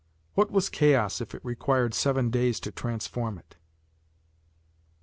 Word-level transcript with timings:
What 0.33 0.49
was 0.49 0.67
chaos 0.67 1.21
if 1.21 1.35
it 1.35 1.45
required 1.45 1.93
seven 1.93 2.31
days 2.31 2.59
to 2.61 2.71
transform 2.71 3.37
it? 3.37 3.55